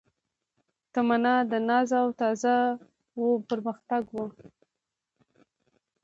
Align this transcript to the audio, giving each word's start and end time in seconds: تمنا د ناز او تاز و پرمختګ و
تمنا 0.93 1.35
د 1.51 1.53
ناز 1.67 1.89
او 2.01 2.07
تاز 2.19 2.43
و 3.19 3.23
پرمختګ 3.49 4.03
و 4.13 4.17